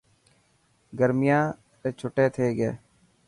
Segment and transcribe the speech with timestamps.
[0.99, 1.43] گرميان
[1.81, 2.71] ري ڇٽي ٿي گئي.